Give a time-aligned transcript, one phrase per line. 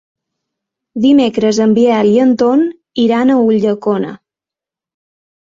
[1.03, 2.65] Dimecres en Biel i en Ton
[3.05, 4.17] iran a Ulldecona.